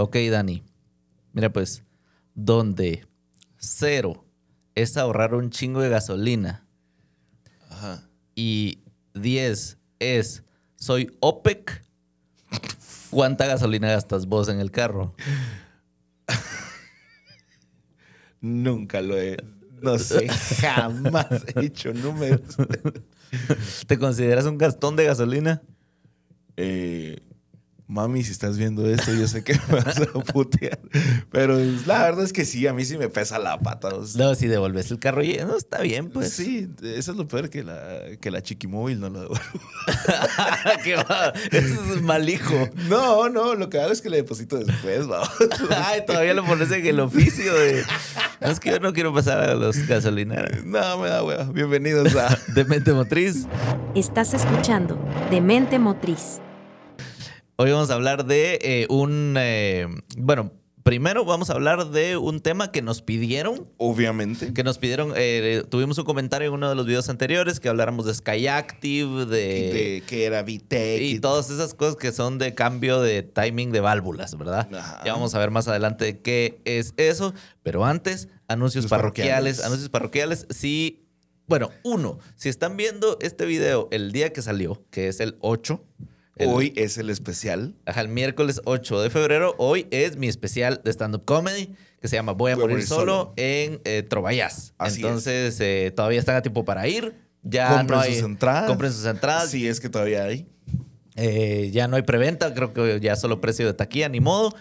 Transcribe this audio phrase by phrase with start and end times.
[0.00, 0.62] Ok, Dani.
[1.32, 1.82] Mira pues,
[2.34, 3.04] donde
[3.56, 4.24] cero
[4.76, 6.64] es ahorrar un chingo de gasolina
[7.68, 8.08] Ajá.
[8.36, 8.78] y
[9.14, 10.44] 10 es
[10.76, 11.82] soy OPEC,
[13.10, 15.16] ¿cuánta gasolina gastas vos en el carro?
[18.40, 19.36] Nunca lo he.
[19.82, 20.28] No sé,
[20.60, 21.26] jamás
[21.56, 22.56] he hecho números.
[23.88, 25.60] ¿Te consideras un gastón de gasolina?
[26.56, 27.18] Eh,
[27.88, 30.78] mami, si estás viendo esto, yo sé que me vas a putear.
[31.32, 33.88] Pero la verdad es que sí, a mí sí me pesa la pata.
[33.88, 36.32] o sea, No, si devolves el carro lleno, está bien, pues.
[36.32, 37.80] sí, eso es lo peor que la,
[38.20, 39.44] que la chiquimóvil no lo devuelvo.
[40.84, 41.32] ¿Qué va?
[41.50, 42.68] Eso es mal hijo.
[42.88, 45.28] No, no, lo que hago es que le deposito después, va.
[45.86, 47.82] Ay, todavía lo pones en el oficio de.
[48.40, 50.64] No, es que yo no quiero pasar a los gasolineros.
[50.64, 51.44] No, me da hueva.
[51.44, 52.38] Bienvenidos a.
[52.54, 53.46] De mente motriz.
[53.94, 54.98] Estás escuchando
[55.30, 56.40] Demente Motriz.
[57.60, 59.34] Hoy vamos a hablar de eh, un.
[59.36, 60.52] eh, bueno,
[60.84, 63.66] primero vamos a hablar de un tema que nos pidieron.
[63.78, 64.54] Obviamente.
[64.54, 65.12] Que nos pidieron.
[65.16, 69.26] eh, tuvimos un comentario en uno de los videos anteriores que habláramos de Sky Active,
[69.26, 69.72] de.
[69.72, 71.02] de que era VTEC.
[71.02, 74.72] y todas esas cosas que son de cambio de timing de válvulas, ¿verdad?
[74.72, 75.02] Ajá.
[75.04, 77.34] Ya vamos a ver más adelante qué es eso.
[77.64, 79.32] Pero antes, anuncios parroquiales.
[79.56, 79.64] parroquiales.
[79.64, 80.46] Anuncios parroquiales.
[80.50, 81.08] Sí.
[81.48, 85.82] Bueno, uno, si están viendo este video el día que salió, que es el 8.
[86.38, 87.74] El- Hoy es el especial.
[87.86, 89.54] Ajá, el miércoles 8 de febrero.
[89.58, 93.80] Hoy es mi especial de stand-up comedy que se llama Voy a morir solo en
[93.84, 94.74] eh, Trovayas.
[94.78, 97.14] Así Entonces, eh, todavía están a tiempo para ir.
[97.42, 98.66] Ya Compren no hay, sus entradas.
[98.66, 99.50] Compren sus entradas.
[99.50, 100.46] Sí, es que todavía hay.
[101.16, 104.54] Eh, ya no hay preventa, creo que ya solo precio de taquilla, ni modo.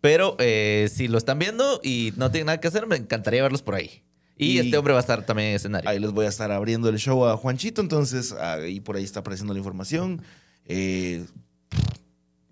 [0.00, 3.62] Pero eh, si lo están viendo y no tienen nada que hacer, me encantaría verlos
[3.62, 4.02] por ahí.
[4.36, 5.88] Y, Y- este hombre va a estar también en escenario.
[5.88, 9.20] Ahí les voy a estar abriendo el show a Juanchito, entonces ahí por ahí está
[9.20, 10.22] apareciendo la información.
[10.66, 11.24] Eh,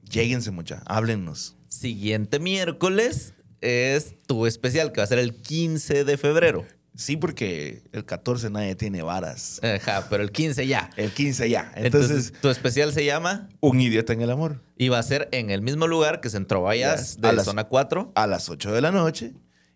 [0.08, 1.56] lléguense mucha, háblennos.
[1.69, 6.64] Siguiente miércoles es tu especial, que va a ser el 15 de febrero.
[6.97, 9.61] Sí, porque el 14 nadie tiene varas.
[9.62, 10.91] Ajá, pero el 15 ya.
[10.97, 11.72] El 15 ya.
[11.76, 14.60] Entonces, Entonces, tu especial se llama un idiota en el amor.
[14.76, 17.32] y va a ser en el mismo lugar que es en Trovayas Yes, de a
[17.32, 18.12] las- zona 4.
[18.16, 19.32] A las 8 de la noche.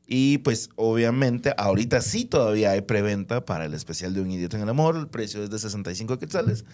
[0.06, 4.64] Y pues obviamente ahorita sí todavía hay preventa para el especial de un idiota en
[4.64, 4.96] el amor.
[4.96, 6.64] El precio es de 65 quetzales.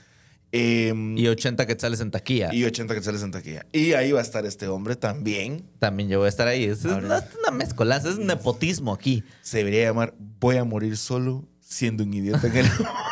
[0.52, 2.52] Em, Y 80 quetzales en taquilla.
[2.52, 3.66] y 80 quetzales en taquilla.
[3.72, 5.64] Y ahí va a estar este hombre también.
[5.78, 6.64] También yo voy a estar ahí.
[6.64, 9.22] Es, una, mezcolanza, es un nepotismo aquí.
[9.42, 12.66] Se debería llamar Voy a morir solo siendo un idiota en el.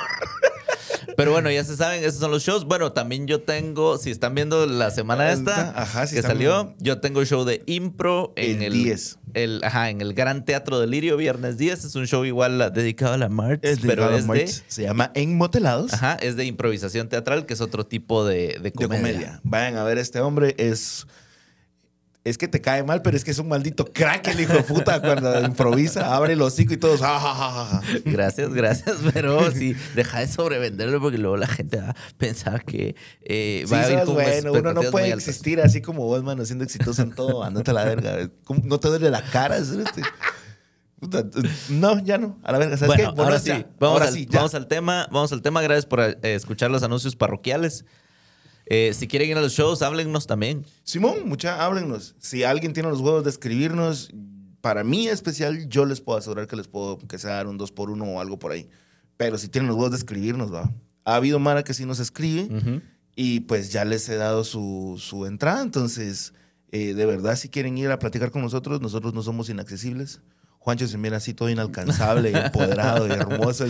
[1.18, 2.64] Pero bueno, ya se saben, esos son los shows.
[2.64, 7.00] Bueno, también yo tengo, si están viendo la semana esta Ajá, si que salió, yo
[7.00, 9.18] tengo show de impro en El el, 10.
[9.34, 11.84] el- ajá, en el Gran Teatro de Lirio, viernes 10.
[11.84, 14.38] Es un show igual dedicado a la March, Es pero es March.
[14.46, 15.92] de, Se llama Enmotelados.
[15.92, 18.96] ajá, es de improvisación teatral, que es otro tipo de, de de comedia.
[19.00, 19.40] comedia.
[19.42, 20.54] Vayan a ver este hombre.
[20.56, 21.04] Es.
[22.24, 24.62] Es que te cae mal, pero es que es un maldito crack el hijo de
[24.62, 27.00] puta cuando improvisa, abre el hocico y todos.
[28.04, 32.96] Gracias, gracias, pero sí, deja de sobrevenderlo porque luego la gente va a pensar que
[33.22, 36.44] eh, Sí, va a ir con bueno, uno no puede existir así como vos, mano,
[36.44, 38.28] siendo exitoso en todo, andate a la verga.
[38.44, 38.60] ¿Cómo?
[38.64, 39.58] No te duele la cara.
[41.00, 41.24] Puta,
[41.70, 42.76] No, ya no, a la verga.
[42.76, 43.22] ¿Sabes Bueno, qué?
[43.22, 43.56] ahora ya.
[43.58, 44.38] sí, vamos, ahora al, sí, ya.
[44.38, 45.62] vamos al tema, vamos al tema.
[45.62, 47.84] Gracias por eh, escuchar los anuncios parroquiales.
[48.70, 50.64] Eh, si quieren ir a los shows, háblennos también.
[50.84, 52.14] Simón, mucha, háblennos.
[52.18, 54.10] Si alguien tiene los huevos de escribirnos,
[54.60, 57.72] para mí especial, yo les puedo asegurar que les puedo que sea dar un 2
[57.72, 58.68] por 1 o algo por ahí.
[59.16, 60.70] Pero si tienen los huevos de escribirnos, va.
[61.04, 62.48] Ha habido Mara que sí nos escribe
[63.16, 65.62] y pues ya les he dado su, su entrada.
[65.62, 66.34] Entonces,
[66.70, 70.20] eh, de verdad, si quieren ir a platicar con nosotros, nosotros no somos inaccesibles.
[70.58, 73.64] Juancho se mira así todo inalcanzable y empoderado y hermoso.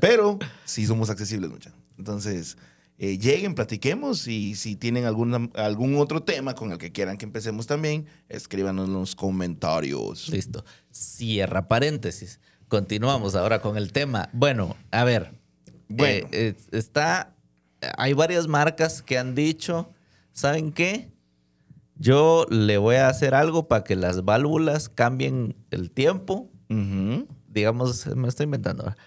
[0.00, 1.72] Pero sí somos accesibles, mucha.
[1.98, 2.56] Entonces,
[3.02, 7.24] eh, lleguen, platiquemos y si tienen alguna, algún otro tema con el que quieran que
[7.24, 10.28] empecemos también, escríbanos en los comentarios.
[10.28, 10.66] Listo.
[10.90, 12.40] Cierra paréntesis.
[12.68, 14.28] Continuamos ahora con el tema.
[14.34, 15.32] Bueno, a ver.
[15.88, 16.04] Bueno.
[16.04, 17.34] eh, eh, está.
[17.96, 19.94] Hay varias marcas que han dicho,
[20.32, 21.08] ¿saben qué?
[21.94, 26.50] Yo le voy a hacer algo para que las válvulas cambien el tiempo.
[27.48, 28.84] Digamos, me estoy inventando.
[28.84, 28.98] ¿verdad?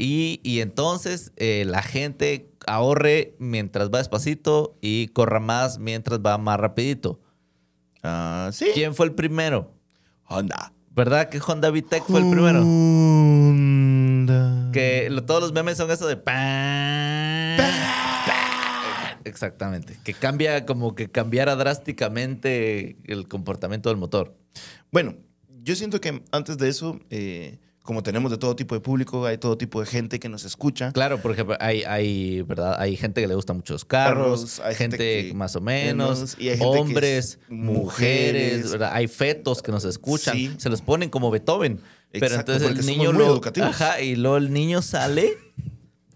[0.00, 6.38] Y, y entonces eh, la gente ahorre mientras va despacito y corra más mientras va
[6.38, 7.20] más rapidito.
[8.02, 8.68] Ah, sí.
[8.72, 9.74] ¿Quién fue el primero?
[10.26, 10.72] Honda.
[10.94, 12.60] ¿Verdad que Honda VTEC fue el primero?
[12.62, 14.70] Honda.
[14.72, 17.58] Que lo- todos los memes son eso de pan.
[19.24, 19.98] Exactamente.
[20.02, 24.34] Que cambia como que cambiara drásticamente el comportamiento del motor.
[24.90, 25.14] Bueno,
[25.62, 29.38] yo siento que antes de eso, eh, como tenemos de todo tipo de público, hay
[29.38, 30.92] todo tipo de gente que nos escucha.
[30.92, 32.76] Claro, porque hay, hay, ¿verdad?
[32.78, 34.20] hay gente que le gustan muchos carros,
[34.56, 37.74] Carros, hay gente, gente que más o menos, y hay gente que es hombres, mujeres,
[37.78, 38.70] mujeres.
[38.72, 38.90] ¿verdad?
[38.92, 40.54] hay fetos que nos escuchan, Sí.
[40.58, 41.80] se los ponen como Beethoven.
[42.12, 45.38] Pero Exacto, entonces porque el niño lo, ajá, y luego el niño sale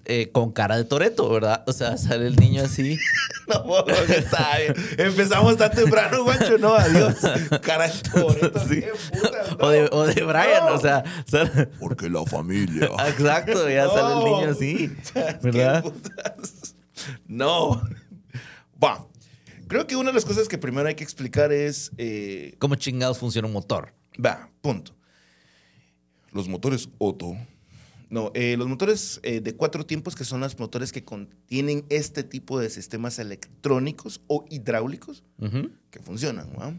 [0.07, 1.65] eh, con cara de Toreto, ¿verdad?
[1.67, 2.99] O sea, sale el niño así.
[3.47, 4.75] No, no, está bien.
[4.97, 6.57] Empezamos tan temprano, guacho.
[6.57, 7.17] No, adiós.
[7.61, 8.81] Cara de Toretto, Sí.
[8.81, 9.67] qué puta, no.
[9.67, 10.73] O de, o de Brian, No.
[10.75, 12.87] o sea, sale- Porque la familia.
[13.07, 15.85] exacto, ya sale el niño así, ¿Qué ¿verdad?
[17.27, 17.83] No.
[18.83, 19.07] Va.
[19.69, 21.91] Creo que una de las cosas que primero hay que explicar es.
[21.99, 23.93] eh, ¿Cómo chingados funciona un motor?
[24.25, 24.95] va, punto.
[26.33, 27.37] Los motores Otto.
[28.15, 32.23] No, eh, los motores eh, de cuatro tiempos, que son los motores que contienen este
[32.23, 35.71] tipo de sistemas electrónicos o hidráulicos, Ujú.
[35.91, 36.79] que funcionan, ¿va?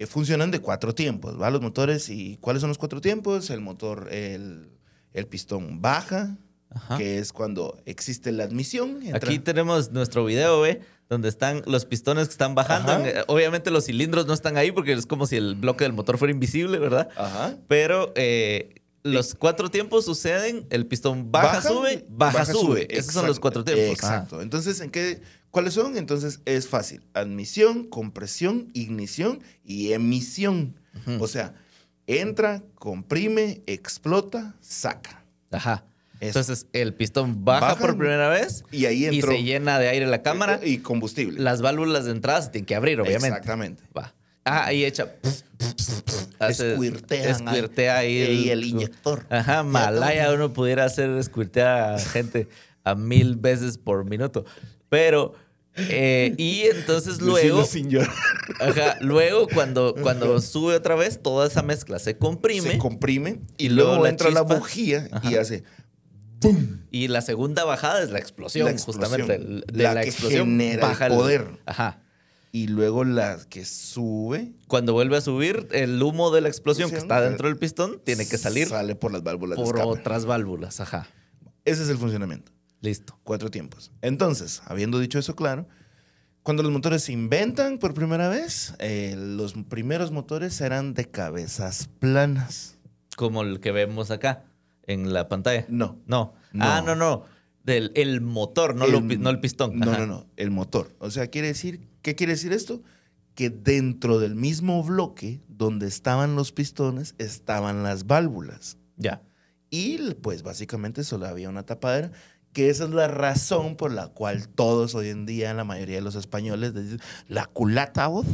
[0.00, 1.48] Eh, funcionan de cuatro tiempos, ¿va?
[1.50, 3.50] Los motores, ¿y cuáles son los cuatro tiempos?
[3.50, 4.68] El motor, el,
[5.12, 6.36] el pistón baja,
[6.70, 6.98] Ajá.
[6.98, 9.00] que es cuando existe la admisión.
[9.02, 10.80] entra- Aquí tenemos nuestro video, ¿ve?
[11.08, 12.90] Donde están los pistones que están bajando.
[12.92, 13.08] Ajá.
[13.08, 16.18] Eh, Obviamente los cilindros no están ahí porque es como si el bloque del motor
[16.18, 17.08] fuera invisible, ¿verdad?
[17.16, 17.54] Ajá.
[17.68, 22.86] Pero eh, los cuatro tiempos suceden, el pistón baja, sube, baja, sube.
[22.90, 23.86] Esos son los cuatro tiempos.
[23.90, 24.40] Exacto.
[24.40, 25.20] Entonces, ¿en qué,
[25.50, 25.96] ¿cuáles son?
[25.96, 27.02] Entonces, es fácil.
[27.14, 30.78] Admisión, compresión, ignición y emisión.
[31.18, 31.54] O sea,
[32.06, 35.24] entra, comprime, explota, saca.
[35.50, 35.84] Ajá.
[36.20, 36.38] Eso.
[36.38, 39.32] Entonces el pistón baja, Baja, por primera vez Y ahí y entró.
[39.32, 40.60] se llena de aire la cámara.
[40.62, 41.40] Y combustible.
[41.40, 43.26] Las válvulas de entrada se tienen que abrir, obviamente.
[43.26, 43.82] Exactamente.
[43.96, 44.14] Va.
[44.44, 45.14] Ah, ahí echa.
[46.38, 48.22] hace- Escuirtean ahí- escuirtea ahí.
[48.22, 49.26] ahí el inyector.
[49.30, 52.48] Ajá, Malaya uno pudiera hacer escuirtear a gente
[52.84, 54.44] a mil veces por minuto.
[54.88, 55.34] Pero,
[55.76, 58.10] eh, y entonces luego, sin llorar.
[58.60, 63.66] ajá, luego cuando, cuando sube otra vez, toda esa mezcla se comprime Se comprime y,
[63.66, 65.62] Y luego luego, la entra la bujía y hace
[66.90, 69.34] y la segunda bajada es la explosión, La explosión, justamente.
[69.36, 71.46] el- De la la, que explosión genera el baja poder.
[71.66, 72.00] Ajá.
[72.54, 76.96] Y luego la que sube Cuando vuelve a subir, el humo de la explosión que
[76.98, 79.88] está dentro del pistón tiene que salir sale por las válvulas de por escape.
[80.00, 80.78] otras válvulas.
[80.80, 81.06] Ajá.
[81.64, 82.52] Ese es el funcionamiento.
[82.80, 83.18] Listo.
[83.24, 83.90] Cuatro tiempos.
[84.02, 85.66] Entonces, habiendo dicho eso claro,
[86.42, 91.88] cuando los motores se inventan por primera vez, eh, los primeros motores eran de cabezas
[92.00, 92.76] planas.
[93.16, 94.44] Como el que vemos acá
[94.86, 95.64] en la pantalla.
[95.68, 95.98] No.
[96.06, 96.34] No.
[96.52, 96.64] No.
[96.64, 97.24] Ah, no, no.
[97.62, 99.78] Del, el motor, no, El- lo no el pistón.
[99.78, 100.00] No, Ajá.
[100.00, 100.26] no, no.
[100.36, 100.90] El motor.
[100.98, 102.82] O sea, quiere decir, ¿qué quiere decir esto?
[103.34, 108.76] Que dentro del mismo bloque donde estaban los pistones estaban las válvulas.
[108.96, 109.22] Ya.
[109.70, 112.12] Y pues básicamente solo había una tapadera,
[112.52, 116.02] que esa es la razón por la cual todos hoy en día, la mayoría de
[116.02, 118.26] los españoles, dicen la culata voz,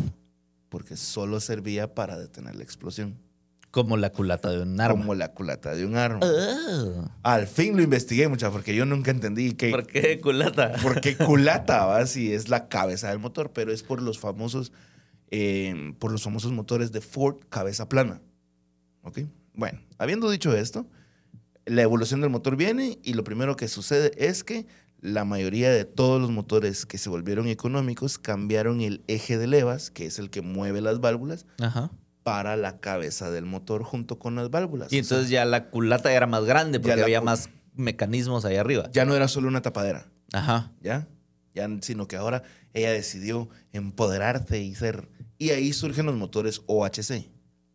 [0.69, 3.17] porque solo servía para detener la explosión,
[3.71, 4.99] Como la culata de un arma.
[5.01, 6.21] como la culata de un arma.
[6.23, 10.73] Ah, Al fin lo investigué mucha, porque yo nunca entendí que, ¿Por qué culata?
[10.83, 14.73] por qué culata va si es la cabeza del motor, pero es por los famosos,
[15.31, 18.23] eh, por los famosos motores de Ford cabeza plana.
[19.03, 19.21] ¿Ok?
[19.55, 20.87] Bueno, habiendo dicho esto,
[21.67, 24.67] la evolución del motor viene y lo primero que sucede es que
[25.01, 29.91] la mayoría de todos los motores que se volvieron económicos cambiaron el eje de levas,
[29.91, 31.91] que es el que mueve las válvulas, Ajá.
[32.29, 34.93] Para la cabeza del motor junto con las válvulas.
[34.93, 38.57] Y O sea, entonces ya la culata era más grande porque había más mecanismos ahí
[38.57, 38.91] arriba.
[38.93, 40.11] ya no era solo una tapadera.
[40.33, 40.73] Ajá.
[40.83, 41.09] ¿ya?
[41.55, 42.43] ya sino que ahora
[42.75, 45.09] ella decidió empoderarse y ser.
[45.39, 47.31] Y ahí surgen los motores OHC,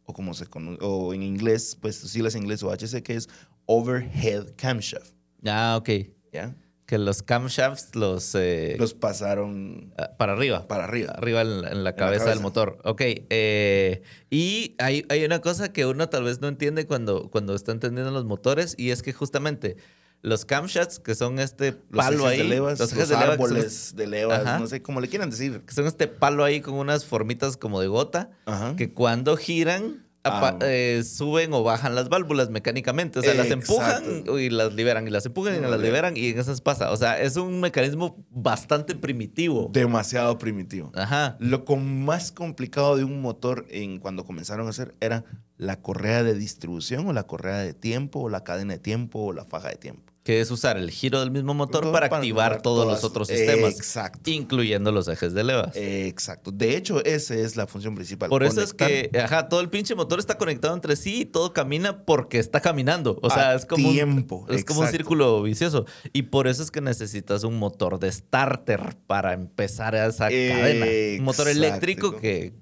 [0.06, 3.30] o como se conoce, o en inglés, pues siglas en inglés OHC, que es
[3.66, 5.14] Overhead Camshaft,
[5.46, 5.90] Ah, ok.
[6.32, 6.56] ¿ya?
[6.94, 8.36] Que los camshafts los...
[8.36, 10.68] eh, Los pasaron ah, para arriba.
[10.68, 11.12] para arriba.
[11.14, 12.78] Arriba en, la- en la cabeza del motor.
[12.84, 13.02] Ok.
[13.32, 17.72] eh, y hay, hay una cosa que uno tal vez no entiende cuando, cuando está
[17.72, 19.76] entendiendo los motores y es que justamente
[20.22, 23.96] los camshafts, que son este Los palo ejes ahí, de levas, los, ejes de árboles
[23.96, 24.60] de levas, Ajá.
[24.60, 25.62] no sé cómo le quieran decir.
[25.66, 28.76] que son este palo ahí con unas formitas como de gota, Ajá.
[28.76, 30.66] que cuando giran apa- Ah.
[30.66, 33.20] eh, suben o bajan las válvulas mecánicamente.
[33.20, 36.40] O sea, las empujan y las liberan, y las empujan y las liberan, y en
[36.40, 36.92] esas pasa.
[36.92, 39.70] O sea, es un mecanismo bastante primitivo.
[39.74, 40.92] Demasiado primitivo.
[40.96, 41.36] Ajá.
[41.40, 45.26] Lo con más complicado de un motor en cuando comenzaron a hacer era
[45.58, 49.34] la correa de distribución o la correa de tiempo o la cadena de tiempo o
[49.34, 50.13] la faja de tiempo.
[50.24, 53.28] Que es usar el giro del mismo motor para para activar todos todas- los otros
[53.28, 54.30] sistemas, Exacto.
[54.32, 55.76] incluyendo los ejes de levas.
[55.76, 56.50] Exacto.
[56.52, 58.30] De hecho, esa es la función principal.
[58.30, 61.52] Por eso es que, ajá, todo el pinche motor está conectado entre sí y todo
[61.52, 63.20] camina porque está caminando.
[63.22, 65.86] O sea, A es como, un, tiempo, es como un círculo vicioso.
[66.14, 70.86] Y por eso es que necesitas un motor de starter para empezar esa cadena.
[71.20, 72.54] Un motor eléctrico que...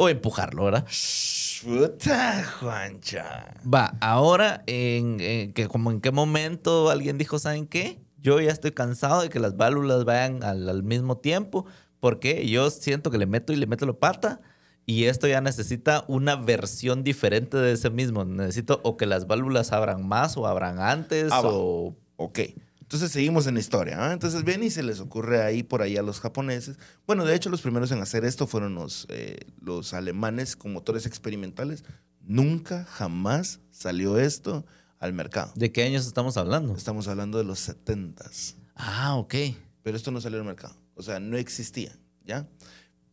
[0.00, 0.86] O empujarlo, ¿verdad?
[0.88, 3.54] Shh, Chuta, Juancha.
[3.66, 7.98] Va, ahora, en, en que como en qué momento alguien dijo, ¿saben qué?
[8.20, 11.66] Yo ya estoy cansado de que las válvulas vayan al, al mismo tiempo,
[11.98, 14.40] porque yo siento que le meto y le meto la pata,
[14.86, 18.24] y esto ya necesita una versión diferente de ese mismo.
[18.24, 21.96] Necesito o que las válvulas abran más o abran antes, Ah, o...
[22.16, 22.40] Ok.
[22.88, 23.98] Entonces seguimos en la historia.
[24.00, 24.14] ¿ah?
[24.14, 26.78] Entonces ven y se les ocurre ahí por ahí a los japoneses.
[27.06, 31.04] Bueno, de hecho los primeros en hacer esto fueron los, eh, los alemanes con motores
[31.04, 31.84] experimentales.
[32.22, 34.64] Nunca, jamás salió esto
[35.00, 35.52] al mercado.
[35.54, 36.74] ¿De qué años estamos hablando?
[36.74, 38.54] Estamos hablando de los 70s.
[38.74, 39.34] Ah, ok.
[39.82, 40.74] Pero esto no salió al mercado.
[40.94, 42.48] O sea, no existía, ¿ya?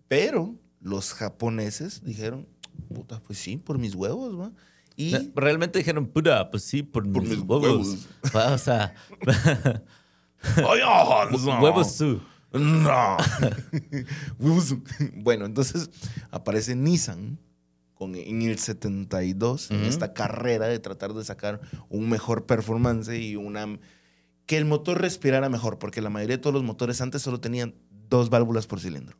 [0.08, 2.48] Pero los japoneses dijeron,
[2.94, 4.53] puta, pues sí, por mis huevos, ¿va?
[4.95, 8.07] Y Realmente dijeron, puta, pues sí, por, Por mis, mis huevos.
[8.33, 8.93] O sea,
[11.61, 12.21] huevos su.
[12.53, 13.17] No.
[15.15, 15.89] Bueno, entonces
[16.31, 17.37] aparece Nissan
[17.93, 19.85] con, en el 72, en Ujú.
[19.87, 21.59] esta carrera de tratar de sacar
[21.89, 23.79] un mejor performance y una...
[24.45, 27.73] Que el motor respirara mejor, porque la mayoría de todos los motores antes solo tenían
[28.09, 29.17] dos válvulas por cilindro.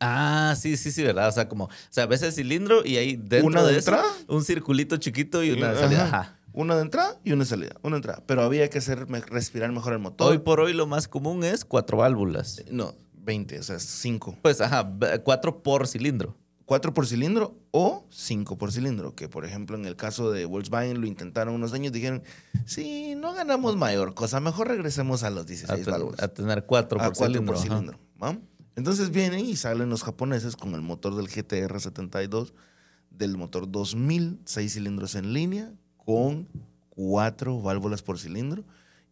[0.00, 1.28] Ah, sí, sí, sí, ¿verdad?
[1.28, 3.90] O sea, como, o sea, ves el cilindro y ahí dentro Una de de eso,
[3.92, 4.12] entrada.
[4.28, 5.80] un circulito chiquito y una Ajá.
[5.80, 6.04] salida.
[6.04, 6.36] Ajá.
[6.52, 7.76] Una de entrada y una de salida.
[7.82, 8.22] Una de entrada.
[8.26, 10.30] Pero había que hacer respirar mejor el motor.
[10.30, 12.62] Hoy por hoy lo más común es cuatro válvulas.
[12.70, 14.38] No, 20, o sea, 5.
[14.42, 14.90] Pues, ajá,
[15.24, 16.36] cuatro por cilindro.
[16.66, 21.00] 4 por cilindro o 5 por cilindro, que por ejemplo en el caso de Volkswagen
[21.00, 22.24] lo intentaron unos años, dijeron,
[22.64, 26.20] sí, no ganamos mayor cosa, mejor regresemos a los A, 16 ten- válvulas.
[26.20, 27.54] a tener cuatro a por 4 cilindro.
[27.54, 27.98] por cilindro.
[28.20, 28.36] ¿va?
[28.76, 32.54] Entonces vienen y salen los japoneses con el motor del GTR 72,
[33.10, 36.48] del motor 2000, 6 cilindros en línea, con
[36.90, 38.64] 4 válvulas por cilindro,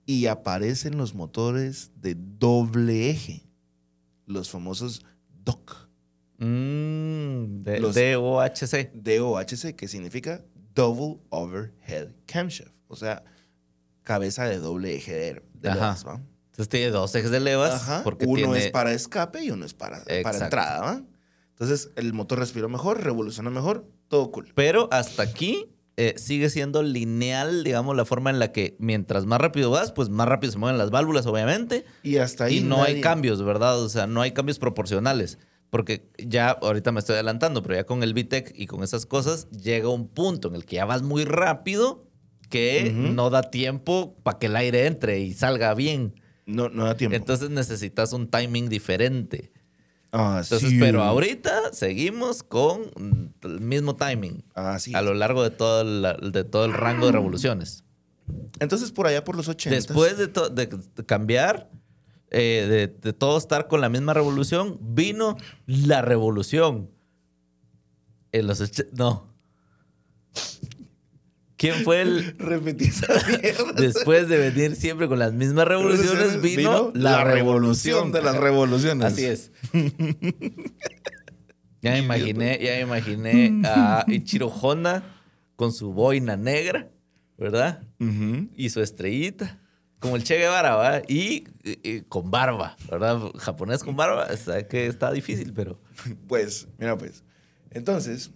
[0.06, 3.42] y aparecen los motores de doble eje,
[4.26, 5.04] los famosos
[5.44, 5.88] DOC.
[6.38, 8.92] Mm, de, Los- DOHC.
[8.92, 10.44] DOHC, que significa
[10.74, 12.72] Double Overhead Camshaft.
[12.88, 13.24] O sea,
[14.02, 15.96] cabeza de doble eje de, de Ajá.
[16.06, 16.20] ¿va?
[16.54, 17.74] Entonces tiene dos ejes de levas.
[17.74, 18.00] Ajá.
[18.04, 18.58] Porque uno tiene...
[18.66, 21.02] es para escape y uno es para, para entrada, ¿va?
[21.50, 24.52] Entonces, el motor respiró mejor, revolucionó mejor, todo cool.
[24.54, 29.40] Pero hasta aquí eh, sigue siendo lineal, digamos, la forma en la que mientras más
[29.40, 31.84] rápido vas, pues más rápido se mueven las válvulas, obviamente.
[32.04, 33.80] Y hasta ahí y no hay nadie- cambios, ¿verdad?
[33.80, 35.38] O sea, no hay cambios proporcionales.
[35.70, 39.48] Porque ya ahorita me estoy adelantando, pero ya con el VTEC y con esas cosas
[39.50, 42.06] llega un punto en el que ya vas muy rápido
[42.48, 43.12] que Ujú.
[43.12, 46.14] no da tiempo para que el aire entre y salga bien.
[46.46, 47.16] No, no da tiempo.
[47.16, 49.52] Entonces necesitas un timing diferente.
[50.12, 50.78] Ah, Entonces, sí.
[50.78, 52.92] pero ahorita seguimos con
[53.42, 54.94] el mismo timing Ah, sí.
[54.94, 57.82] a lo largo de todo, el, de todo el rango de revoluciones.
[58.60, 59.74] Entonces, por allá por los 80.
[59.74, 60.68] Después de,
[61.04, 61.68] cambiar,
[62.30, 65.36] eh, de, de todo estar con la misma revolución, vino
[65.66, 66.90] la revolución.
[68.32, 69.33] En los och- No.
[71.64, 72.34] ¿Quién fue el.
[72.38, 73.72] Repetí esa mierda.
[73.72, 79.06] Después de venir siempre con las mismas revoluciones, vino, la, revolución de las revoluciones.
[79.06, 79.50] Así es.
[81.80, 85.02] Ya me imaginé, ya me imaginé a Ichiro Honda
[85.54, 86.90] con su boina negra,
[87.36, 87.82] ¿verdad?
[88.56, 89.60] Y su estrellita.
[89.98, 91.02] Como el Che Guevara, ¿va?
[91.08, 93.18] Y, y- y con barba, ¿verdad?
[93.38, 95.78] Japonés con barba, o sea que está difícil, pero...
[96.26, 97.22] Pues, mira, pues.
[97.70, 98.30] Entonces,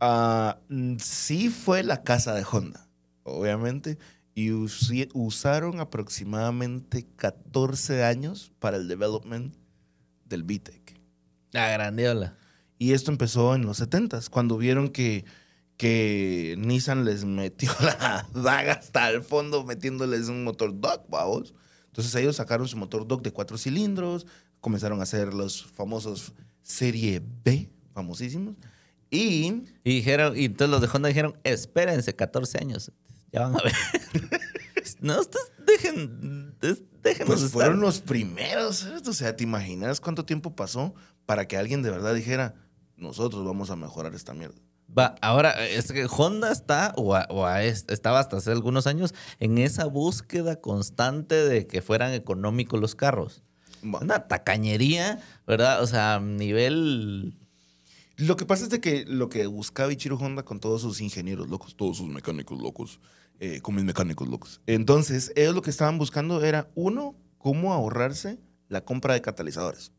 [0.00, 2.88] mm, sí fue la casa de Honda,
[3.24, 3.98] obviamente,
[4.34, 9.54] y usaron aproximadamente 14 años para el development
[10.24, 11.00] del VTEC.
[11.52, 12.36] La grandiola.
[12.78, 15.24] Y esto empezó en los 70s, cuando vieron que,
[15.76, 21.54] que Nissan les metió la daga hasta el fondo metiéndoles un motor DOC, vamos.
[21.86, 24.26] Entonces ellos sacaron su motor DOC de cuatro cilindros,
[24.60, 28.54] comenzaron a hacer los famosos Serie B, famosísimos.
[29.10, 32.92] Y Y dijeron, y entonces los de Honda dijeron, espérense 14 años.
[33.32, 33.72] Ya van a ver.
[35.00, 36.54] no, ustedes dejen,
[37.02, 37.50] déjenos pues estar.
[37.50, 38.84] fueron los primeros.
[39.06, 40.94] O sea, ¿te imaginas cuánto tiempo pasó
[41.26, 42.54] para que alguien de verdad dijera,
[42.96, 44.56] nosotros vamos a mejorar esta mierda?
[44.96, 48.86] Va, ahora, es que Honda está, o, a- o a es- estaba hasta hace algunos
[48.86, 53.42] años, en esa búsqueda constante de que fueran económicos los carros.
[53.84, 53.98] Va.
[54.00, 55.82] Una tacañería, ¿verdad?
[55.82, 57.34] O sea, nivel...
[58.18, 61.48] Lo que pasa es de que lo que buscaba Ichiro Honda con todos sus ingenieros
[61.48, 63.00] locos, todos sus mecánicos locos,
[63.38, 64.60] eh, con mis mecánicos locos.
[64.66, 69.92] Entonces, ellos lo que estaban buscando era, uno, cómo ahorrarse la compra de catalizadores.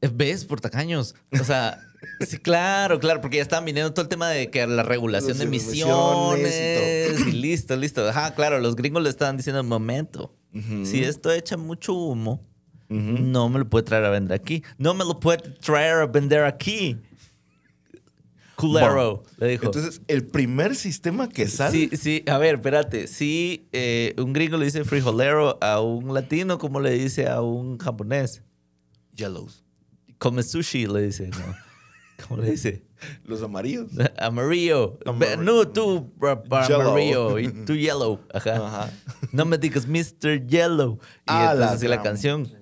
[0.00, 0.44] ¿Ves?
[0.44, 1.16] Por tacaños.
[1.32, 1.80] O sea,
[2.26, 5.44] sí, claro, claro, porque ya estaban viniendo todo el tema de que la regulación de
[5.44, 8.08] emisiones emisiones y y, listo, listo.
[8.08, 10.32] Ajá, claro, los gringos le estaban diciendo, momento,
[10.84, 12.46] si esto echa mucho humo,
[12.88, 14.62] No me lo puede traer a vender aquí.
[14.78, 16.96] No me lo puede traer a vender aquí.
[18.56, 19.66] Culero, le dijo.
[19.66, 21.70] Entonces, el primer sistema que sale.
[21.72, 23.06] Sí, sí, a ver, espérate.
[23.06, 27.78] Si eh, un gringo le dice frijolero a un latino, ¿cómo le dice a un
[27.78, 28.42] japonés?
[29.14, 29.62] Yellows.
[30.18, 31.28] Come sushi, le dice.
[31.28, 31.54] ¿no?
[32.26, 32.82] ¿Cómo le dice?
[33.24, 33.92] Los amarillos.
[34.18, 34.98] Amarillo.
[35.06, 35.42] Amarillo.
[35.42, 36.12] No, tú
[36.50, 38.18] amarillo y tú yellow.
[38.34, 38.56] Ajá.
[38.66, 38.90] Ajá.
[39.30, 40.44] No me digas Mr.
[40.48, 40.98] Yellow.
[41.00, 42.57] Y Ah, la entonces sí, la canción.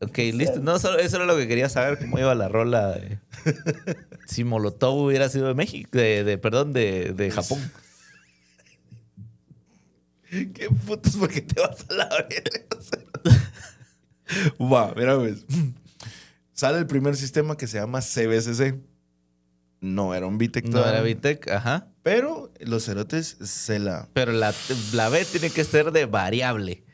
[0.00, 0.60] Ok, listo.
[0.60, 2.90] No, solo, eso era lo que quería saber, cómo iba la rola.
[2.92, 3.18] de-
[4.26, 7.58] si Molotov hubiera sido de México, de, de- perdón, de, de Japón.
[10.30, 12.08] ¿Qué putos porque te vas a la?
[14.60, 15.44] Va, mira, pues.
[16.52, 18.76] Sale el primer sistema que se llama CBCC.
[19.80, 21.88] No era un Vitec No era Vitec, ajá.
[22.02, 24.08] Pero los cerotes se la.
[24.12, 24.52] Pero la,
[24.92, 26.84] la B tiene que ser de variable.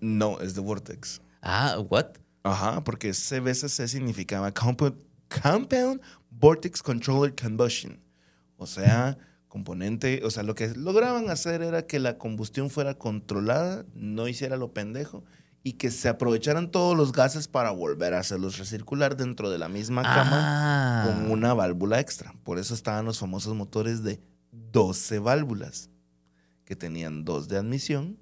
[0.00, 1.20] No, es de Vortex.
[1.48, 2.06] Ah, what?
[2.42, 4.96] Ajá, porque CBCC significaba Compound,
[5.42, 6.00] Compound
[6.30, 8.00] Vortex Controller Combustion.
[8.56, 9.16] O sea,
[9.48, 14.56] componente, o sea, lo que lograban hacer era que la combustión fuera controlada, no hiciera
[14.56, 15.24] lo pendejo
[15.62, 19.68] y que se aprovecharan todos los gases para volver a hacerlos recircular dentro de la
[19.68, 21.04] misma cama Ah.
[21.06, 22.34] con una válvula extra.
[22.44, 24.20] Por eso estaban los famosos motores de
[24.72, 25.90] 12 válvulas,
[26.64, 28.18] que tenían dos de admisión,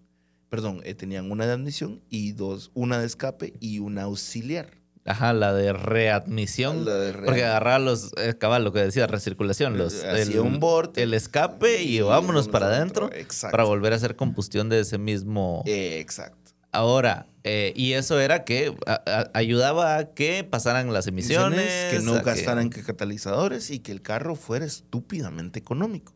[0.54, 4.68] perdón, eh, tenían una de admisión y dos, una de escape y una auxiliar.
[5.04, 6.84] Ajá, la de readmisión.
[6.84, 9.76] La de re- Porque agarraba los, eh, cabal, lo que decía, recirculación.
[9.76, 11.02] Los, Eh, hacía un vortex.
[11.02, 13.10] El escape y, Y vámonos para adentro.
[13.50, 15.64] para volver a hacer combustión de ese mismo.
[15.66, 16.52] Eh, exacto.
[16.70, 21.90] Ahora, eh, y eso era que a- a- ayudaba a que pasaran las emisiones.
[21.92, 26.14] que no gastaran que catalizadores y que el carro fuera estúpidamente económico.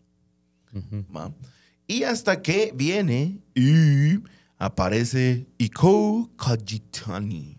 [1.14, 1.32] ¿va?
[1.88, 4.18] Y hasta que viene y
[4.58, 7.58] aparece Iko Kajitani.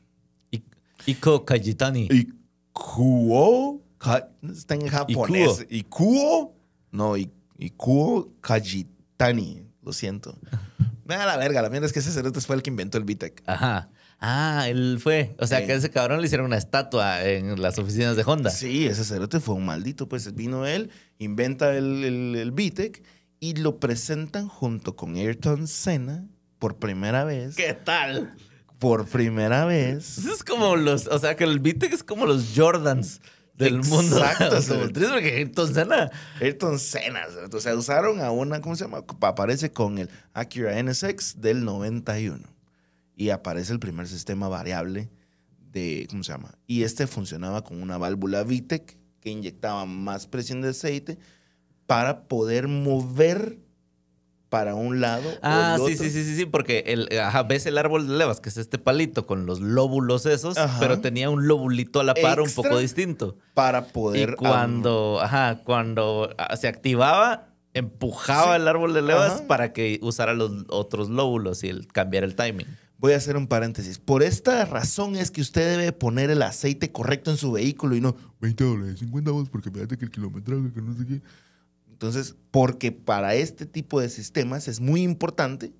[0.51, 0.63] I-
[1.07, 2.07] Iko Kajitani.
[2.11, 5.65] Ikuo, Ka- está en japonés.
[5.69, 6.55] Ikuo,
[6.91, 9.63] no, I- Ikuo Kajitani.
[9.83, 10.37] Lo siento.
[11.05, 13.03] Me da la verga, la mierda es que ese cerote fue el que inventó el
[13.03, 13.41] Vitec.
[13.47, 13.89] Ajá.
[14.21, 15.35] Ah, él fue.
[15.39, 15.65] O sea, Sí.
[15.65, 18.49] que a ese cabrón le hicieron una estatua en las oficinas de Honda.
[18.51, 20.07] Sí, ese cerote fue un maldito.
[20.07, 22.51] Pues vino él, inventa el, el,
[23.39, 26.27] y lo presentan junto con Ayrton Senna
[26.59, 27.55] por primera vez.
[27.55, 28.35] ¿Qué tal?
[28.79, 30.17] Por primera vez.
[30.17, 33.21] Eso es como los, o sea, que el Vitec es como los Jordans
[33.55, 36.11] del mundo Exacto, automotriz, porque Ayrton Senna.
[36.41, 37.21] Ayrton Senna.
[37.51, 39.03] O sea, usaron a una, ¿cómo se llama?
[39.21, 42.39] Aparece con el Acura NSX del 91.
[43.15, 45.09] Y aparece el primer sistema variable
[45.71, 46.57] de, ¿cómo se llama?
[46.67, 51.19] Y este funcionaba con una válvula VTEC que inyectaba más presión de aceite
[51.89, 53.57] para poder mover
[54.49, 55.27] para un lado.
[55.41, 56.05] Ah, o el sí, otro.
[56.05, 58.77] sí, sí, sí, sí, porque el, ajá, ves el árbol de levas, que es este
[58.77, 60.79] palito con los lóbulos esos, Ajá.
[60.79, 63.37] pero tenía un lóbulito a la par un poco distinto.
[63.55, 64.29] Para poder.
[64.33, 68.61] Y cuando, ajá, cuando ah, se activaba, empujaba Sí.
[68.61, 69.47] el árbol de levas Ajá.
[69.47, 72.67] para que usara los otros lóbulos y el, cambiar el timing.
[72.99, 73.97] Voy a hacer un paréntesis.
[73.97, 78.01] Por esta razón es que usted debe poner el aceite correcto en su vehículo y
[78.01, 81.21] no 20 dólares, 50 dólares porque fíjate que el kilometraje, que no sé qué.
[81.99, 85.73] Entonces, porque para este tipo de sistemas es muy importante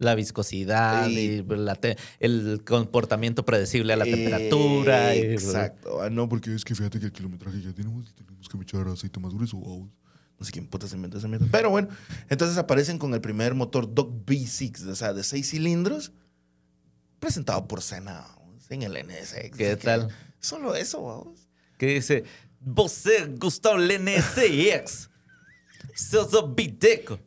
[0.00, 1.78] La viscosidad, Y- y la
[2.18, 5.14] el comportamiento predecible a la Eh, temperatura.
[5.14, 6.02] y- Exacto.
[6.02, 8.88] Ah, no, porque es que fíjate que el kilometraje ya tenemos y tenemos que echar
[8.88, 9.60] aceite más grueso.
[9.60, 9.90] vamos.
[10.40, 11.46] No sé quién puta se inventó esa mierda.
[11.52, 11.86] Pero bueno,
[12.28, 16.10] entonces aparecen con el primer motor Doc V6, o sea, de seis cilindros,
[17.20, 18.26] presentado por Senna
[18.70, 19.56] en el NSX.
[19.56, 20.08] ¿Qué tal?
[20.40, 21.48] Solo eso, vamos.
[21.78, 22.24] que dice,
[22.60, 25.10] Você Gustavo LNCX.
[25.94, 27.18] Soso Biteco.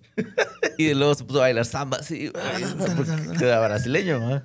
[0.77, 2.31] Y luego se puso a bailar samba así.
[2.95, 4.41] porque Era brasileño, ¿no?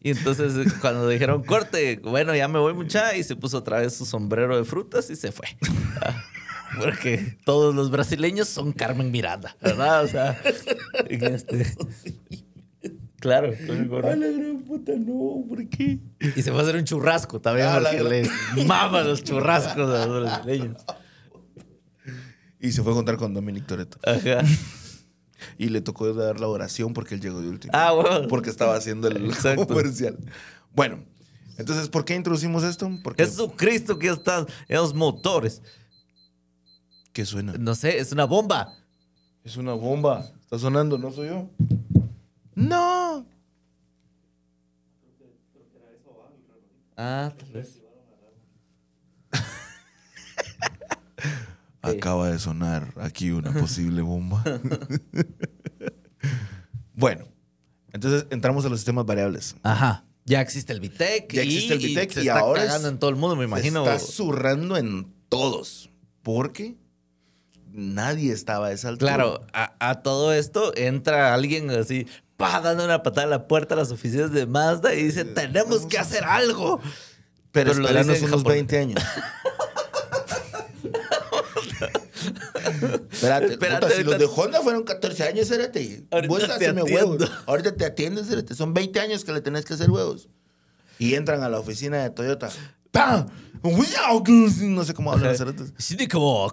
[0.00, 3.94] Y entonces cuando dijeron corte, bueno, ya me voy mucha, y se puso otra vez
[3.94, 5.48] su sombrero de frutas y se fue.
[6.78, 10.04] Porque todos los brasileños son Carmen Miranda, ¿verdad?
[10.04, 10.38] O sea,
[11.08, 11.74] este-
[13.18, 13.48] claro.
[13.48, 15.98] A la gran puta, no, ¿por qué?
[16.36, 18.28] Y se fue a hacer un churrasco también Ah, porque
[18.66, 20.76] maman los churrascos a los brasileños.
[22.60, 23.98] Y se fue a contar con Dominic Toretto.
[24.04, 24.42] Ajá.
[25.56, 27.70] Y le tocó dar la oración porque él llegó de último.
[27.72, 28.26] Ah, bueno.
[28.26, 29.68] Porque estaba haciendo el Exacto.
[29.68, 30.18] comercial.
[30.74, 31.04] Bueno,
[31.58, 32.90] entonces, ¿por qué introducimos esto?
[33.04, 35.62] Porque Jesucristo que está en los motores.
[37.12, 37.52] ¿Qué suena?
[37.56, 38.74] No sé, es una bomba.
[39.44, 40.28] Es una bomba.
[40.40, 41.48] Está sonando, no soy yo.
[42.56, 43.24] No.
[46.96, 47.80] Ah, tal vez.
[51.90, 54.42] Acaba de sonar aquí una posible bomba.
[56.94, 57.26] bueno,
[57.92, 59.56] entonces entramos a los sistemas variables.
[59.62, 60.04] Ajá.
[60.24, 61.32] Ya existe el Vitec.
[61.32, 63.36] Ya existe el Vitec y se y está ahora cagando es- en todo el mundo,
[63.36, 63.84] me imagino.
[63.84, 65.90] Se está zurrando en todos.
[66.22, 66.76] porque
[67.70, 69.14] nadie estaba a esa altura.
[69.14, 73.74] Claro, a, a todo esto entra alguien así, pa, dando una patada a la puerta
[73.74, 76.80] a las oficinas de Mazda y dice, tenemos que hacer algo.
[77.52, 78.44] pero, pero lo unos japonés.
[78.44, 79.02] 20 años.
[82.58, 86.04] Espérate, Espérate, puta, si los de Honda fueron 14 años, espérate.
[86.10, 87.30] Ahorita te huevos.
[87.46, 88.54] Ahorita te atiendes, espérate.
[88.54, 90.28] Son 20 años que le tenés que hacer huevos.
[90.98, 92.50] Y entran a la oficina de Toyota.
[92.90, 93.26] ¡Pam!
[94.60, 95.72] No sé cómo hablan los.
[95.78, 96.50] Sí, como,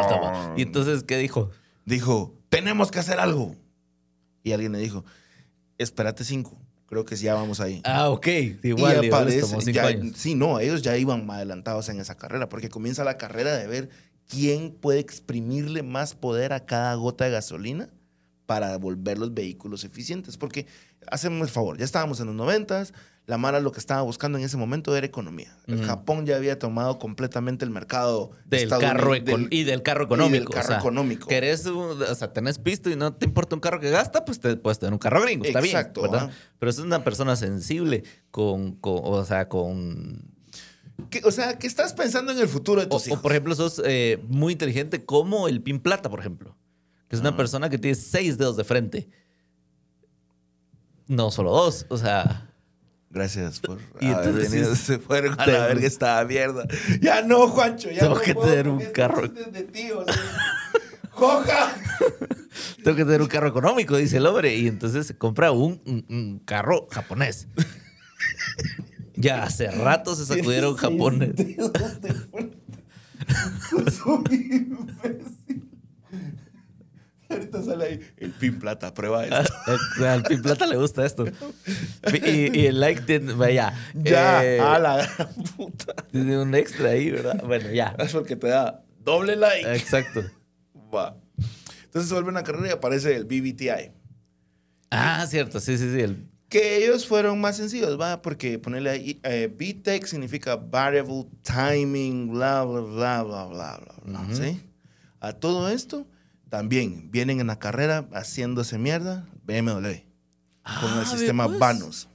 [0.00, 0.54] estaba.
[0.56, 1.50] Y entonces, ¿qué dijo?
[1.84, 3.54] Dijo, tenemos que hacer algo.
[4.42, 5.04] Y alguien le dijo,
[5.78, 6.58] espérate cinco.
[6.86, 7.80] Creo que ya vamos ahí.
[7.84, 8.26] Ah, ok.
[8.62, 13.02] Igual, y aparece, ya- sí, no, ellos ya iban adelantados en esa carrera, porque comienza
[13.02, 13.88] la carrera de ver
[14.28, 17.88] quién puede exprimirle más poder a cada gota de gasolina
[18.46, 20.36] para volver los vehículos eficientes.
[20.36, 20.66] Porque,
[21.10, 22.92] hacemos el favor, ya estábamos en los noventas,
[23.26, 25.56] la Mara lo que estaba buscando en ese momento era economía.
[25.68, 25.84] El Ujú.
[25.86, 30.44] Japón ya había tomado completamente el mercado Del carro del- y del carro y económico.
[30.46, 31.28] del carro o sea, económico.
[31.28, 34.56] Querés, o sea, tenés pisto y no te importa un carro que gasta, pues te
[34.56, 36.30] puedes tener un carro gringo, está Exacto, bien, ¿verdad?
[36.58, 40.31] Pero es una persona sensible con, con- o sea, con...
[41.24, 43.20] O sea, que estás pensando en el futuro de O, tus o, hijos.
[43.20, 46.56] por ejemplo, sos eh, muy inteligente como el Pin Plata, por ejemplo.
[47.08, 47.36] Que es una Ah.
[47.36, 49.08] persona que tiene seis dedos de frente.
[51.06, 52.48] No solo dos, o sea...
[53.10, 54.74] Gracias por Y haber entonces venido.
[54.74, 56.66] Se fueron a la verga esta mierda.
[57.02, 57.90] Ya no, Juancho.
[57.90, 59.30] Ya Tengo no que puedo tener un carro.
[61.10, 61.74] ¡Coja!
[62.82, 64.56] Tengo que tener un carro económico, dice el hombre.
[64.56, 67.48] Y entonces se compra un, un- un carro japonés.
[69.22, 71.34] Ya hace rato se sacudieron japonés.
[77.28, 79.54] Ahorita sale ahí el pin plata, prueba esto.
[80.06, 81.24] Al Pin Plata le gusta esto.
[82.12, 83.72] Y, y el like tiene, vaya.
[83.94, 85.94] Ya, eh, a la gran puta.
[86.10, 87.42] Tiene un extra ahí, ¿verdad?
[87.46, 87.94] Bueno, ya.
[87.98, 89.72] Es porque te da doble like.
[89.74, 90.22] Exacto.
[90.94, 91.16] Va.
[91.84, 93.92] Entonces se vuelve una carrera y aparece el BBTI.
[94.90, 95.58] Ah, cierto.
[95.58, 96.00] Sí, sí, sí.
[96.00, 102.30] el- Que ellos fueron más sencillos, va, porque ponerle ahí, eh, VTEC significa Variable Timing,
[102.30, 104.36] bla, bla, bla, bla, bla, bla, bla.
[104.36, 104.60] ¿sí?
[105.18, 106.06] A todo esto,
[106.50, 110.02] también vienen en la carrera haciéndose mierda BMW,
[110.78, 111.60] con Ah, el sistema ve, pues.
[111.60, 112.08] Vanos.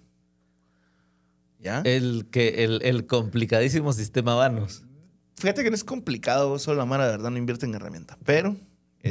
[1.59, 1.81] ¿Ya?
[1.83, 4.83] El, que, el, el complicadísimo sistema Vanos.
[5.37, 8.55] Fíjate que no es complicado, solo la Mara de verdad no invierte en herramienta, pero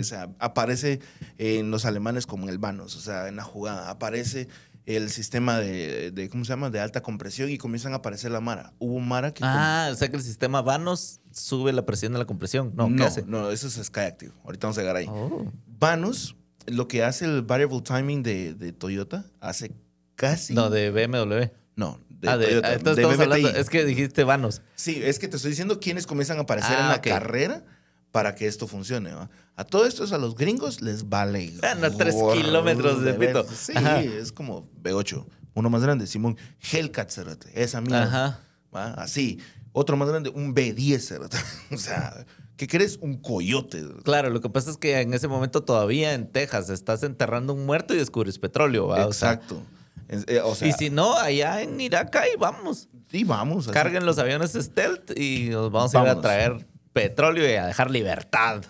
[0.01, 1.01] o sea, aparece
[1.39, 4.49] en los alemanes como el Vanos, o sea, en la jugada, aparece
[4.87, 8.41] el sistema de, de, ¿cómo se llama?, de alta compresión y comienzan a aparecer la
[8.41, 8.73] Mara.
[8.79, 9.43] Hubo Mara que...
[9.45, 12.73] Ah, o sea que el sistema Vanos sube la presión de la compresión.
[12.77, 13.25] No, ¿qué no, hace?
[13.27, 14.33] no, eso es Sky Active.
[14.45, 15.07] Ahorita vamos a llegar ahí.
[15.11, 15.51] Oh.
[15.67, 19.73] Vanos, lo que hace el Variable Timing de, de Toyota, hace
[20.15, 20.55] casi...
[20.55, 21.51] No, de BMW.
[21.75, 23.49] No, de ah, de, Toyota, ah, de estamos hablando.
[23.51, 24.63] Es que dijiste Vanos.
[24.77, 27.65] Sí, es que te estoy diciendo quiénes comienzan a aparecer Ah, en la carrera
[28.11, 29.13] para que esto funcione.
[29.13, 29.29] ¿va?
[29.57, 31.53] A todo esto, a los gringos les vale.
[31.81, 33.45] No, tres kilómetros de pito.
[33.45, 34.03] Sí, Ajá.
[34.03, 35.25] es como B8.
[35.55, 36.37] Uno más grande, Simón.
[36.73, 38.05] Hellcat, cerote, esa mierda.
[38.05, 38.41] Ajá.
[38.75, 38.95] ¿va?
[38.95, 39.39] Así.
[39.73, 41.39] Otro más grande, un B10, cerote.
[41.73, 42.25] O sea,
[42.57, 42.99] ¿qué crees?
[43.01, 43.85] Un coyote.
[44.05, 47.67] Claro, lo que pasa es que en ese momento todavía en Texas estás enterrando un
[47.67, 48.89] muerto y descubres petróleo.
[48.89, 49.05] ¿va?
[49.05, 49.63] Exacto.
[50.09, 52.89] Eh, o sea, y si no, allá en Irak, ahí vamos.
[53.11, 53.67] sí, vamos.
[53.67, 53.75] así.
[53.75, 57.91] Carguen los aviones stealth y nos vamos a ir a traer petróleo y a dejar
[57.91, 58.63] libertad.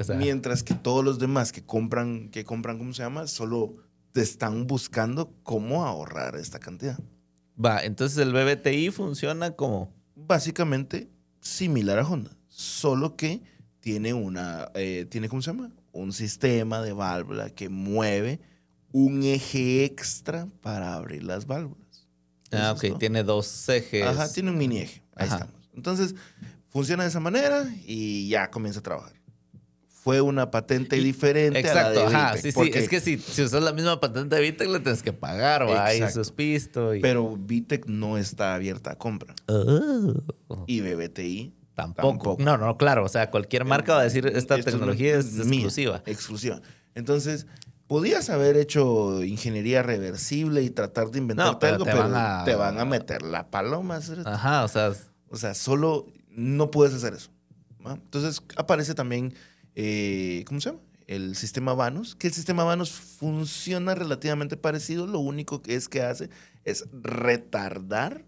[0.00, 3.26] O sea, Mientras que todos los demás que compran, que compran, ¿cómo se llama?
[3.26, 3.76] Solo
[4.12, 6.98] te están buscando cómo ahorrar esta cantidad.
[7.62, 9.92] Va, entonces el BBTI funciona como.
[10.16, 13.42] Básicamente similar a Honda, solo que
[13.80, 15.70] tiene una, eh, tiene, ¿cómo se llama?
[15.92, 18.40] Un sistema de válvula que mueve
[18.92, 22.08] un eje extra para abrir las válvulas.
[22.50, 24.06] Ah, ok, tiene dos ejes.
[24.06, 25.02] Ajá, tiene un mini eje.
[25.16, 25.36] Ahí Ajá.
[25.36, 25.68] estamos.
[25.74, 26.14] Entonces,
[26.74, 29.12] funciona de esa manera y ya comienza a trabajar.
[29.86, 32.36] Fue una patente diferente Exacto, a la de ajá.
[32.36, 32.70] Sí, sí.
[32.74, 35.94] Es que si, si usas la misma patente de Vitec, le tienes que pagar, va.
[35.94, 36.94] Y sus pisto.
[36.94, 37.00] Y...
[37.00, 39.34] Pero Vitec no está abierta a compra.
[39.46, 42.08] Oh, Y BBTI tampoco.
[42.08, 42.42] tampoco.
[42.42, 43.04] No, no, claro.
[43.04, 46.02] O sea, cualquier marca va a decir esta tecnología es mía, exclusiva.
[46.04, 46.60] exclusiva.
[46.94, 47.46] Entonces,
[47.86, 52.44] podías haber hecho ingeniería reversible y tratar de No, pero algo, te pero van a-
[52.44, 54.00] te van a meter la paloma.
[54.26, 54.92] Ajá, o sea,
[55.30, 57.30] O sea, solo no puedes hacer eso.
[57.86, 57.94] ¿va?
[57.94, 59.34] Entonces, aparece también,
[59.74, 60.80] eh, ¿cómo se llama?
[61.06, 65.06] El sistema Vanos, que el sistema Vanos funciona relativamente parecido.
[65.06, 66.30] Lo único que es que hace
[66.64, 68.24] es retardar,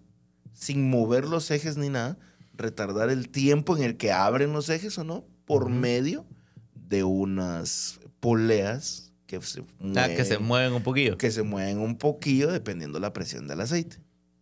[0.52, 2.18] sin mover los ejes ni nada,
[2.54, 6.26] retardar el tiempo en el que abren los ejes o no, por medio
[6.74, 9.62] de unas poleas que se
[9.96, 11.16] ah, que se mueven- un poquillo.
[11.18, 13.98] que se mueven un poquillo dependiendo la presión del aceite.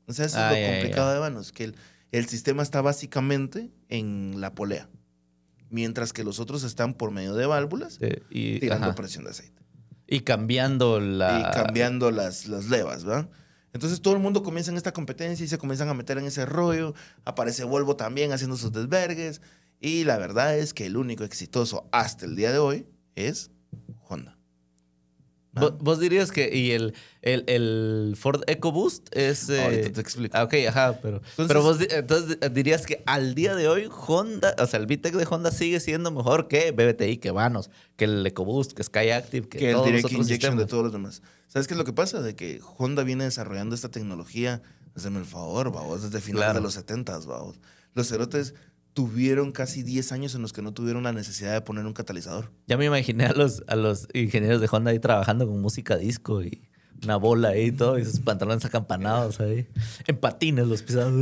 [0.06, 1.76] O sea, eso Ah, es lo ya, ya, complicado de Vanos, que el,
[2.18, 4.88] el sistema está básicamente en la polea.
[5.70, 8.94] mientras que los otros están por medio de válvulas Sí, y, tirando ajá.
[8.94, 9.60] presión de aceite.
[10.06, 11.40] Y cambiando la.
[11.40, 13.28] y cambiando las, las levas, ¿verdad?
[13.72, 16.46] Entonces todo el mundo comienza en esta competencia y se comienzan a meter en ese
[16.46, 16.94] rollo.
[17.24, 19.40] Aparece Volvo también haciendo sus desvergues.
[19.80, 23.50] Y la verdad es que el único exitoso hasta el día de hoy es
[24.08, 24.38] Honda.
[25.54, 26.54] Vo- ¿Vos, dirías que.
[26.56, 29.48] Y el, el, el Ford EcoBoost es.
[29.48, 30.36] eh, Ahorita te explico.
[30.36, 31.18] Ah, ok, ajá, pero.
[31.18, 35.14] Entonces- pero vos entonces dirías que al día de hoy, Honda, o sea, el VTEC
[35.14, 39.58] de Honda sigue siendo mejor que BBTI, que Vanos, que el EcoBoost, que Skyactiv, que,
[39.58, 40.70] que el todos los Direct otros Injection de sistemas.
[40.70, 41.22] todos los demás.
[41.48, 42.20] ¿Sabes qué es lo que pasa?
[42.20, 44.60] De que Honda viene desarrollando esta tecnología,
[44.96, 46.58] hazme el favor, vamos, desde finales Claro.
[46.58, 47.60] de los 70, vamos.
[47.94, 48.54] Los cerotes
[48.94, 52.50] tuvieron casi 10 años en los que no tuvieron la necesidad de poner un catalizador.
[52.66, 56.42] Ya me imaginé a los, a los ingenieros de Honda ahí trabajando con música disco
[56.42, 56.68] y
[57.02, 59.66] una bola ahí y todo, y sus pantalones acampanados ahí.
[60.06, 61.12] En patines los pisados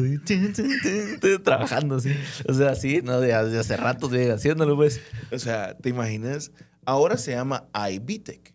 [1.42, 2.14] trabajando así.
[2.48, 3.20] O sea, sí, ¿no?
[3.20, 5.00] De, hace rato vienen haciéndolo, pues.
[5.32, 6.52] O sea, ¿te imaginas?
[6.84, 8.54] Ahora se llama iBTEC.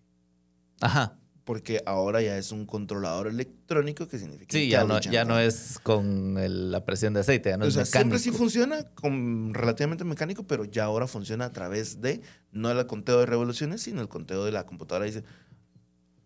[0.79, 1.17] Ajá.
[1.47, 5.79] Porque ahora ya es un controlador electrónico que significa Sí, ya no, ya no es
[5.81, 8.37] con el- la presión de aceite, ya no o es sea, siempre sí mecánico.
[8.43, 12.19] funciona con relativamente mecánico, pero ya ahora funciona a través de
[12.51, 15.05] no el conteo de revoluciones, sino el conteo de la computadora.
[15.05, 15.23] Dice,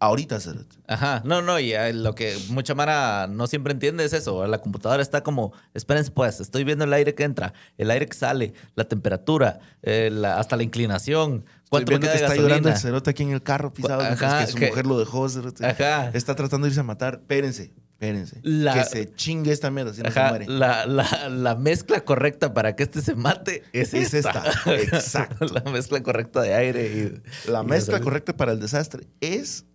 [0.01, 0.75] ahorita, Cerote.
[0.87, 4.45] Ajá, no, no, y eh, lo que mucha Mara no siempre entiende es eso.
[4.47, 8.17] La computadora está como, espérense pues, estoy viendo el aire que entra, el aire que
[8.17, 12.25] sale, la temperatura, eh, la- hasta la inclinación, Estoy cuánto me viendo queda que de
[12.25, 12.81] está llorando el gasolina.
[12.91, 15.65] cerote aquí en el carro pisado, Ajá, que su que- mujer lo dejó, Cerote.
[15.65, 16.09] Ajá.
[16.13, 17.13] Está tratando de irse a matar.
[17.21, 18.39] Espérense, espérense.
[18.43, 20.47] La- Que se chingue esta mierda, si no se muere.
[20.47, 24.43] la, la- la mezcla correcta para que este se mate es, Es esta.
[24.49, 25.45] esta, exacto.
[25.45, 27.49] la mezcla correcta de aire y...
[27.51, 27.99] La y mezcla gasolina.
[28.03, 29.65] correcta para el desastre es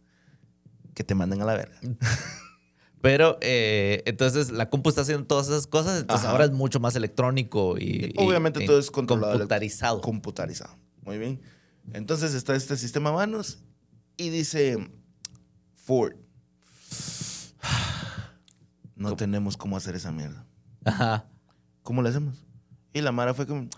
[0.96, 1.78] que te manden a la verga.
[3.02, 6.32] Pero eh, entonces la compu está haciendo todas esas cosas, entonces Ajá.
[6.32, 8.14] ahora es mucho más electrónico y...
[8.16, 9.34] Obviamente y todo es controlado.
[9.34, 10.00] Computarizado.
[10.00, 10.76] Computarizado.
[11.02, 11.40] Muy bien.
[11.92, 13.58] Entonces está este sistema manos
[14.16, 14.90] y dice
[15.74, 16.14] Ford.
[18.96, 20.46] No tenemos cómo hacer esa mierda.
[20.86, 21.26] Ajá.
[21.82, 22.46] ¿Cómo le hacemos?
[22.94, 23.68] Y la Mara fue como,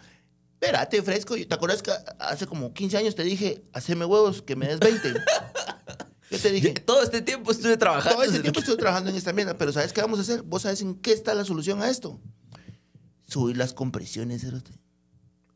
[0.55, 4.69] espérate, fresco, ¿te acuerdas que hace como 15 años te dije, haceme huevos, que me
[4.69, 5.15] des 20?
[6.31, 8.17] Yo te dije, Todo este tiempo estuve trabajando.
[8.17, 10.43] todo este tiempo estoy trabajando en esta mierda, pero ¿sabes qué vamos a hacer?
[10.43, 12.21] ¿Vos sabes en qué está la solución a esto?
[13.27, 14.73] Subir las compresiones, cerote.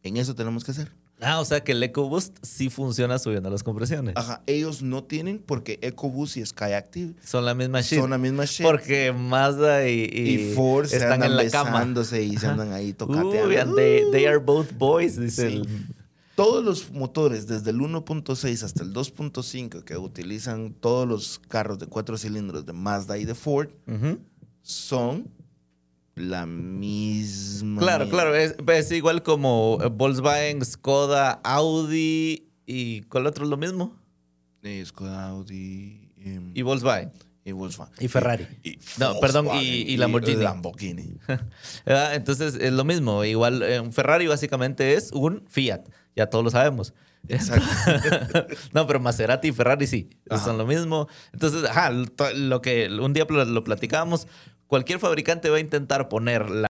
[0.03, 0.93] En eso tenemos que hacer.
[1.21, 4.15] Ah, o sea que el EcoBoost sí funciona subiendo las compresiones.
[4.17, 8.01] Ajá, ellos no tienen porque EcoBoost y Skyactiv Son la misma shit.
[8.01, 8.67] son la misma shit.
[8.67, 11.87] Porque Mazda y, y, y Ford se están andan en la cama.
[12.21, 13.47] y se andan ahí tocateando.
[13.47, 15.57] Uy, and they, they are both boys, dice Sí.
[15.59, 15.69] el...
[16.35, 21.87] Todos los motores, desde el 1.6 hasta el 2.5, que utilizan todos los carros de
[21.87, 23.69] cuatro cilindros de Mazda y de Ford,
[24.63, 25.29] son
[26.15, 27.81] la misma.
[27.81, 28.35] Claro, claro.
[28.35, 33.97] Es, es igual como eh, Volkswagen, Skoda, Audi y ¿cuál otro es lo mismo?
[34.63, 37.13] Eh, Skoda, Audi em, Y Volkswagen.
[37.45, 37.95] y Volkswagen.
[37.99, 38.47] y Ferrari.
[38.63, 40.43] Y No, perdón, y- Volkswagen, y Lamborghini.
[40.43, 41.15] Lamborghini.
[41.85, 42.15] ¿Verdad?
[42.15, 43.25] Entonces es lo mismo.
[43.25, 45.83] Igual eh, un Ferrari básicamente es un Fiat.
[46.17, 46.95] Ya todos lo sabemos.
[47.29, 47.67] Exacto.
[48.73, 50.45] no, pero Maserati y Ferrari sí, Ajá.
[50.45, 51.09] son lo mismo.
[51.33, 54.27] Entonces, ajá, lo- que un día lo platicábamos,
[54.67, 56.61] cualquier fabricante va a intentar poner la